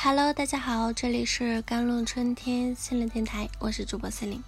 [0.00, 4.40] Hello，大家好，这里是甘露春天心灵电台，我是主播思玲。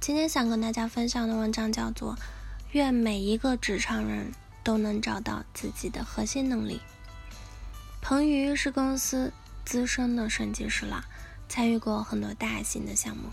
[0.00, 2.14] 今天想跟大家分享的文章叫做
[2.72, 6.76] 《愿每一个职场人都能找到自己的核心能力》。
[8.02, 9.32] 彭宇是公司
[9.64, 11.06] 资深的审计师了，
[11.48, 13.30] 参与过很多大型的项目，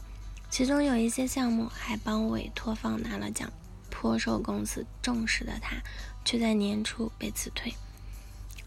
[0.49, 3.51] 其中有一些项目还帮委托方拿了奖，
[3.89, 5.75] 颇受公司重视的他，
[6.23, 7.73] 却在年初被辞退。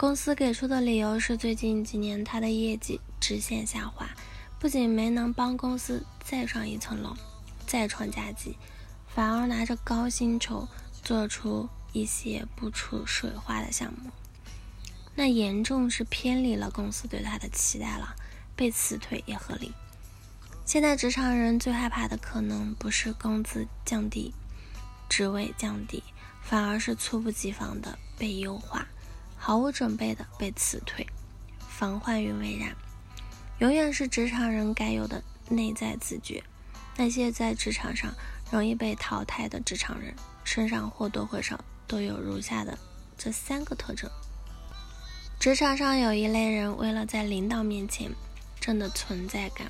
[0.00, 4.08] 公司给出的理由是，最近几年他的业绩直线下滑，
[4.58, 7.14] 不仅没能帮公司再上一层楼、
[7.66, 8.56] 再创佳绩，
[9.06, 10.66] 反而拿着高薪酬
[11.02, 14.10] 做出一些不出水花的项目，
[15.14, 18.16] 那严重是偏离了公司对他的期待了。
[18.56, 19.70] 被辞退也合理。
[20.64, 24.32] 现在职场人最害怕的可能不是工资降低、
[25.10, 26.02] 职位降低，
[26.42, 28.88] 反而是猝不及防的被优化。
[29.42, 31.06] 毫无准备的被辞退，
[31.66, 32.76] 防患于未然，
[33.58, 36.44] 永远是职场人该有的内在自觉。
[36.94, 38.12] 那些在职场上
[38.50, 42.78] 容易被淘汰的职场人，身上或多或少都有如下的
[43.16, 44.10] 这三个特征：
[45.40, 48.12] 职场上有一类人，为了在领导面前
[48.60, 49.68] 挣的存在感，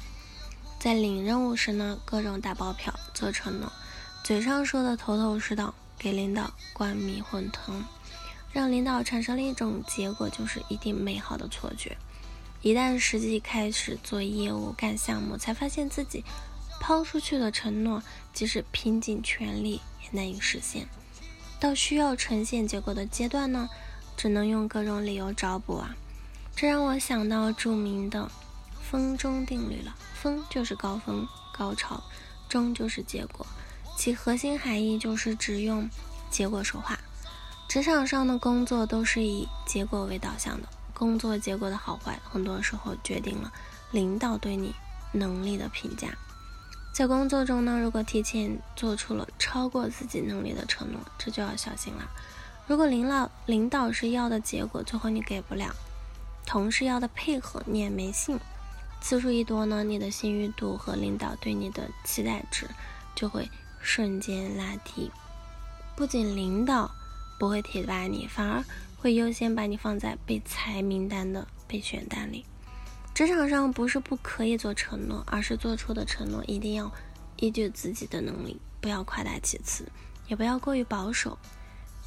[0.80, 3.72] 在领任务时呢，各种打包票、做承诺，
[4.24, 7.84] 嘴上说的头头是道，给领导灌迷魂汤。
[8.52, 11.96] 让领导产生了一种结果，就是一定美好的错觉。
[12.62, 16.24] 一旦实际开始做业务、干项目，才发现自己
[16.80, 20.86] 抛出去的承诺，即使拼尽全力也难以实现。
[21.58, 23.68] 到需要呈现结果的阶段呢，
[24.16, 25.94] 只能用各种理由找补啊。
[26.56, 28.30] 这让我想到著名的
[28.82, 29.96] “峰中定律”了。
[30.14, 32.02] 峰就是高峰、高潮，
[32.48, 33.46] 中就是结果，
[33.96, 35.88] 其核心含义就是只用
[36.30, 36.98] 结果说话。
[37.70, 43.52] 职场上的工作都是以结果为导向的，工作结果的好坏，很多时候决定了
[43.92, 44.74] 领导对你
[45.12, 46.08] 能力的评价。
[46.92, 52.10] 在工作中呢，如果提前做出了超过自己能力的承诺，这就要小心了。
[52.66, 55.68] 如果领导领导是要的结果，最后你给不了；
[56.44, 58.36] 同事要的配合，你也没信，
[59.00, 62.66] 次数一多呢，你的信誉度和领导对你的期待值
[63.14, 63.48] 就会
[63.80, 65.12] 瞬间拉低。
[65.94, 66.90] 不仅领导。
[67.40, 68.62] 不会提拔你，反而
[68.98, 72.44] 会优先把你放在被裁名单的备选单里。
[73.14, 76.92] 职场上不是不可以做承诺，而是做出的承诺一定要
[77.36, 79.90] 依据自己的能力，不要夸大其词，
[80.28, 81.38] 也不要过于保守。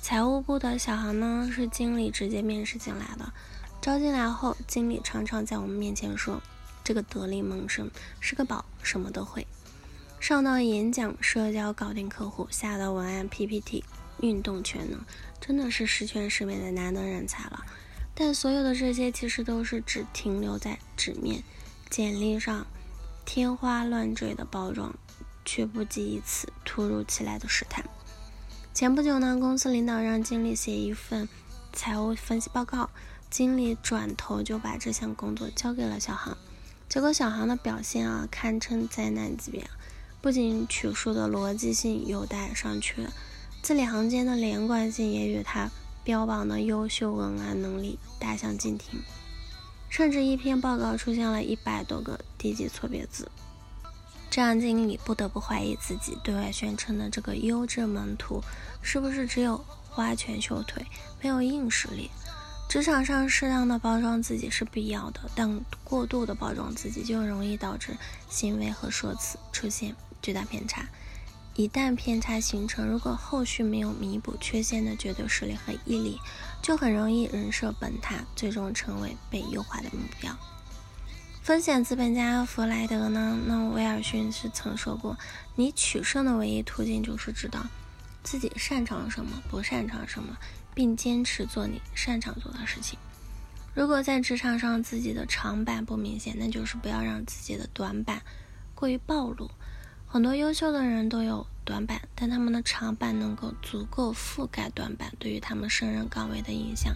[0.03, 3.33] 财务部的小航呢，是经理直接面试进来的，
[3.81, 6.39] 招进来后，经理常常在我们面前说
[6.85, 7.89] ：“这个得力门生
[8.19, 9.47] 是个宝，什么都会。”
[10.21, 13.83] 上到演讲、社交、搞定客户，下到文案、PPT。
[14.21, 14.99] 运动全能，
[15.39, 17.65] 真的是十全十美的难得人才了。
[18.15, 21.43] 但所有的这些其实都是只停留在纸面、
[21.89, 22.67] 简历上
[23.25, 24.95] 天花乱坠的包装，
[25.43, 27.83] 却不及一次突如其来的试探。
[28.73, 31.27] 前不久呢，公司领导让经理写一份
[31.71, 32.89] 财务分析报告，
[33.29, 36.37] 经理转头就把这项工作交给了小航。
[36.87, 39.67] 结果小航的表现啊，堪称灾难级别，
[40.21, 43.07] 不仅取数的逻辑性有待商榷。
[43.63, 45.71] 字里行间的连贯性也与他
[46.03, 48.99] 标榜的优秀文案能力大相径庭，
[49.87, 53.31] 甚至一篇报告出现了一百多个低级错别字，
[54.29, 58.43] 这让经理不得不怀疑自己对外宣称的这个优质门徒
[58.81, 60.85] 是不是只有花拳绣腿，
[61.21, 62.11] 没有硬实力。
[62.67, 67.95] 职场上适当的包装自己是必要的，但过度的包装自己就容易导致
[68.29, 70.85] 行为和说辞出现巨大偏差。
[71.55, 76.19] 一旦偏差形成，如果后续没有弥补缺陷的绝对实力和毅力，
[76.63, 80.35] 就很容易人设崩塌，最终成为被优化的目标。
[81.43, 83.37] 风险资本家弗莱德呢？
[83.45, 85.15] 那威尔逊是曾说过
[85.55, 87.63] ：“你取胜的唯一途径就是知道
[88.23, 90.35] 自己擅长什么，不擅长什么，
[90.73, 92.97] 并坚持做你擅长做的事情。
[93.75, 98.23] 如果在职场上自己的长板不明显，那就是不要让自己的短板
[98.73, 99.51] 过于暴露。”
[100.13, 106.93] 很多优秀的人都有短板，但他们的长板能够足够覆盖短板对于他们胜任岗位的影响，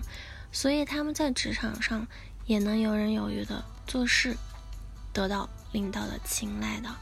[0.52, 2.06] 所以他们在职场上
[2.46, 4.38] 也能游刃有余的做事，
[5.14, 6.96] 得到领导的青睐的。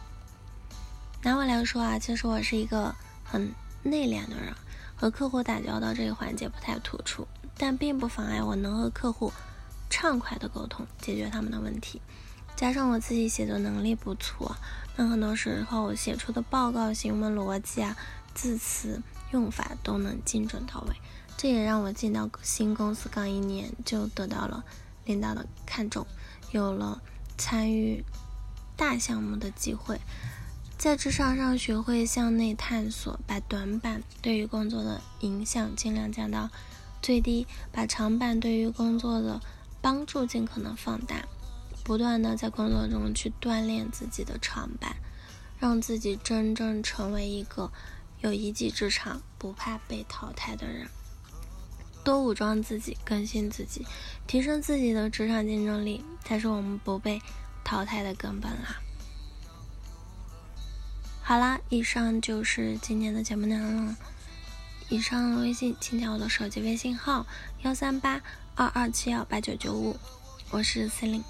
[1.22, 2.96] 拿我来说啊，其实我是一个
[3.26, 3.52] 很
[3.84, 4.56] 内敛的人，
[4.96, 7.28] 和客户打交道这个环节不太突出，
[7.58, 9.34] 但并不妨碍我能和客户
[9.90, 12.02] 畅快的沟通，解决他们的问题。
[12.56, 14.56] 加上我自己写作能力不错，
[14.96, 17.98] 那很多时候写出的报告行文逻辑啊、
[18.34, 20.96] 字词用法都能精准到位。
[21.38, 24.64] 这也让我进到新公司刚一年就得到了
[25.04, 26.08] 领导的看重，
[26.52, 27.02] 有了
[27.38, 28.06] 参与
[28.78, 30.00] 大项目的机会。
[30.78, 36.50] 在职场上学会向内探索，把短板对于工作的影响尽量降到
[37.02, 39.42] 最低，把长板对于工作的
[39.82, 41.26] 帮助尽可能放大，
[41.86, 44.96] 不断的在工作中去锻炼自己的长板，
[45.60, 47.72] 让自己真正成为一个
[48.22, 50.88] 有一技之长、不怕被淘汰的人。
[52.04, 53.86] 多武装自己，更新自己，
[54.26, 57.22] 提升自己的职场竞争力，才是我们不被
[57.64, 58.82] 淘汰的根本啦。
[61.22, 63.96] 好啦，以上就是今天的节目内容了。
[64.90, 67.28] 以上微信请加我的手机微信号
[67.62, 68.22] 幺三八
[68.56, 69.96] 二二七幺八九九五，
[70.52, 71.24] 我是司令，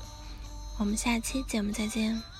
[0.77, 2.34] 我们下期节目再见。